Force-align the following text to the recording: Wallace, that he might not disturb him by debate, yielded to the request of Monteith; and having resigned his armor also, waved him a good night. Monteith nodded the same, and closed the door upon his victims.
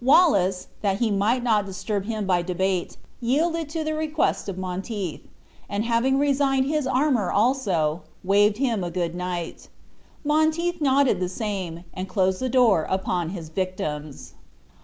Wallace, 0.00 0.68
that 0.80 0.98
he 1.00 1.10
might 1.10 1.42
not 1.42 1.66
disturb 1.66 2.04
him 2.04 2.24
by 2.24 2.40
debate, 2.40 2.96
yielded 3.20 3.68
to 3.70 3.82
the 3.82 3.94
request 3.96 4.48
of 4.48 4.56
Monteith; 4.56 5.22
and 5.68 5.84
having 5.84 6.20
resigned 6.20 6.66
his 6.66 6.86
armor 6.86 7.32
also, 7.32 8.02
waved 8.22 8.58
him 8.58 8.84
a 8.84 8.92
good 8.92 9.16
night. 9.16 9.66
Monteith 10.22 10.80
nodded 10.80 11.18
the 11.18 11.28
same, 11.28 11.82
and 11.92 12.08
closed 12.08 12.38
the 12.38 12.48
door 12.48 12.86
upon 12.88 13.30
his 13.30 13.48
victims. 13.48 14.34